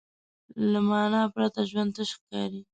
له 0.71 0.79
معنی 0.87 1.23
پرته 1.33 1.61
ژوند 1.69 1.91
تش 1.95 2.09
ښکاري. 2.17 2.61